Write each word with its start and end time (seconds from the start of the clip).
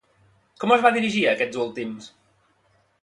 Com 0.63 0.71
es 0.75 0.85
va 0.85 0.91
dirigir 0.95 1.21
a 1.27 1.35
aquests 1.37 1.61
últims? 1.67 2.09